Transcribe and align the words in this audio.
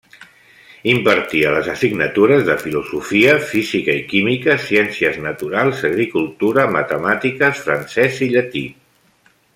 Impartia 0.91 1.51
les 1.55 1.67
assignatures 1.73 2.41
de 2.47 2.55
filosofia, 2.63 3.35
física 3.51 3.97
i 3.99 4.01
química, 4.15 4.57
ciències 4.71 5.21
naturals, 5.27 5.85
agricultura, 5.93 6.67
matemàtiques, 6.81 7.63
francès 7.69 8.23
i 8.29 8.33
llatí. 8.35 8.65